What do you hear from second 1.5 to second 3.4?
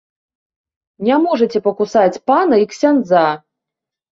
пакусаць пана і ксяндза!